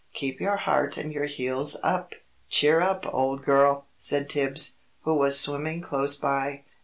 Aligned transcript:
Keep 0.15 0.41
your 0.41 0.55
heart 0.57 0.97
and 0.97 1.13
your 1.13 1.25
heels 1.27 1.77
up." 1.83 2.15
"Cheer 2.49 2.81
up, 2.81 3.05
old 3.13 3.45
girl!" 3.45 3.85
said 3.99 4.31
Tibbs, 4.31 4.79
who 5.03 5.13
was 5.13 5.39
swimming 5.39 5.79
close 5.79 6.17
by. 6.17 6.63